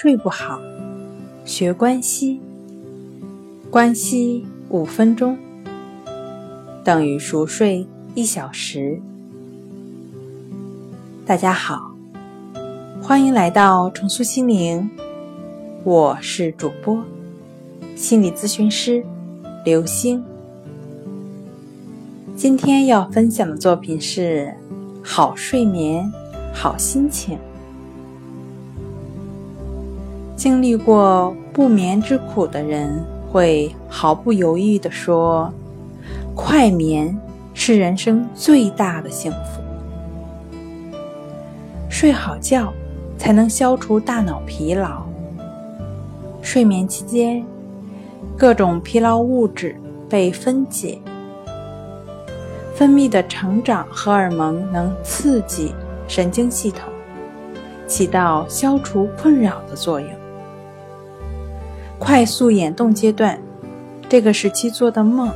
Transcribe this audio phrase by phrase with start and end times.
[0.00, 0.60] 睡不好，
[1.44, 2.40] 学关息。
[3.68, 5.36] 关息五分钟
[6.84, 7.84] 等于熟睡
[8.14, 9.00] 一小时。
[11.26, 11.90] 大家好，
[13.02, 14.88] 欢迎来到重塑心灵，
[15.82, 17.02] 我是主播
[17.96, 19.04] 心理咨询师
[19.64, 20.24] 刘星。
[22.36, 24.54] 今天要分享的作品是
[25.02, 26.08] 好睡眠，
[26.54, 27.36] 好心情。
[30.38, 35.52] 经历过不眠之苦的人，会毫不犹豫地说
[36.32, 37.18] ：“快眠
[37.54, 39.60] 是人生最大的幸福。
[41.90, 42.72] 睡好觉
[43.16, 45.02] 才能消除大脑疲劳。
[46.40, 47.44] 睡眠期间，
[48.36, 49.74] 各种疲劳物质
[50.08, 51.00] 被分解，
[52.76, 55.74] 分泌的成长荷尔蒙能刺激
[56.06, 56.82] 神经系统，
[57.88, 60.08] 起到消除困扰的作用。”
[61.98, 63.38] 快速眼动阶段，
[64.08, 65.30] 这个时期做的梦，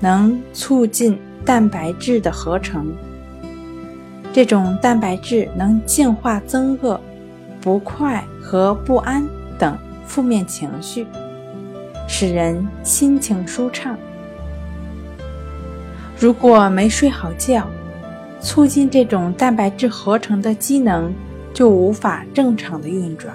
[0.00, 2.92] 能促进蛋白质的合成。
[4.32, 7.00] 这种蛋白质能净化憎恶、
[7.60, 9.26] 不快和不安
[9.58, 9.76] 等
[10.06, 11.06] 负面情绪，
[12.06, 13.96] 使人心情舒畅。
[16.18, 17.66] 如果没睡好觉，
[18.40, 21.12] 促进这种蛋白质合成的机能
[21.54, 23.34] 就无法正常的运转。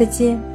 [0.00, 0.49] 再见。